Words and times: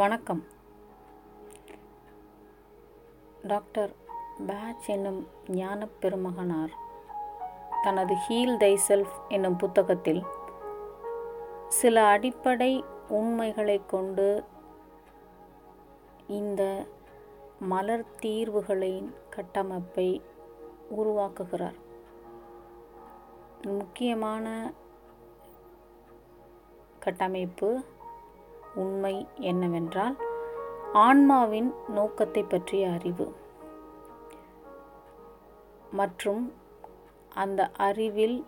வணக்கம். 0.00 0.44
Doctor 3.42 3.92
batch 4.46 4.88
என்னும் 4.88 5.26
ஞான 5.48 5.86
பெருமகனார் 5.86 6.70
தனது 7.82 8.14
ஹீல் 8.14 8.56
தை 8.56 8.78
செல்ஃப் 8.88 9.16
என்னும் 9.28 9.56
புத்தகத்தில் 9.56 10.22
சில 11.68 12.06
அடிப்படை 12.06 12.84
உண்மைகளை 13.08 13.80
கொண்டு 13.86 14.44
இந்த 16.26 16.86
மலர் 17.60 18.06
தீர்வுகளின் 18.22 19.14
கட்டமைப்பை 19.30 20.22
உருவாக்குகிறார். 20.96 21.78
முக்கியமான 23.62 24.72
கட்டமைப்பு 27.00 27.82
உண்மை 28.74 29.28
என்னவென்றால் 29.36 30.16
ஆன்மாவின் 30.92 31.74
நோக்கத்தை 31.88 32.42
பற்றிய 32.42 32.90
அறிவு. 32.90 33.34
மற்றும் 35.92 36.52
அந்த 37.34 37.70
அறிவில் 37.76 38.46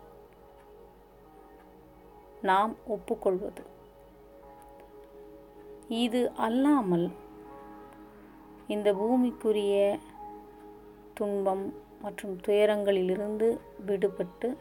நாம் 2.42 2.76
ஒப்புக்கொள்வது. 2.86 3.62
இது 5.88 6.30
அல்லாமல் 6.36 7.10
இந்த 8.66 8.92
பூமிக்குரிய 8.92 9.98
துன்பம் 11.14 11.74
மற்றும் 12.02 12.40
துயரங்களிலிருந்து 12.46 13.58
விடுபட்டு 13.86 14.56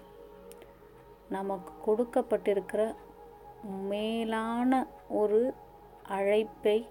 நமக்கு 1.29 1.71
கொடுக்கப்பட்டிருக்கிற 1.85 2.95
மேலான 3.63 4.87
ஒரு 5.09 5.53
அழைப்பை 6.03 6.87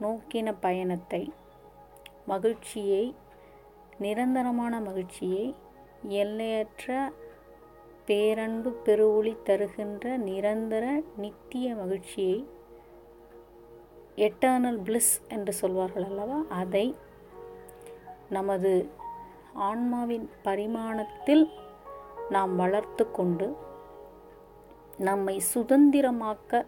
நோக்கின 0.00 0.54
பயணத்தை 0.60 1.32
மகிழ்ச்சியை 2.26 3.14
நிரந்தரமான 3.98 4.80
மகிழ்ச்சியை 4.80 5.54
எல்லையற்ற 6.08 7.12
பேரன்பு 8.06 8.70
பெருவொளி 8.70 9.36
தருகின்ற 9.44 10.16
நிரந்தர 10.16 11.02
நித்திய 11.16 11.74
மகிழ்ச்சியை 11.74 12.46
எட்டர்னல் 14.16 14.82
பிளிஸ் 14.84 15.28
என்று 15.28 15.52
சொல்வார்கள் 15.52 16.04
அல்லவா? 16.04 16.42
அதை 16.48 16.96
நமது 18.30 18.88
ஆன்மாவின் 19.54 20.30
பரிமாணத்தில் 20.44 21.50
நாம் 22.30 22.56
வளர்த்து 22.56 23.10
கொண்டு 23.10 23.56
நம்மை 24.98 25.42
சுதந்திரமாக்க 25.54 26.64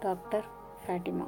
டாக்டர் 0.00 0.46
ஃபேட்டிமா 0.82 1.26